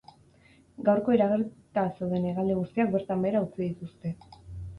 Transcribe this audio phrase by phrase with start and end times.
[0.87, 4.17] Gaurko iragarrita zeuden hegaldi guztiak bertan behera utzi dituzte.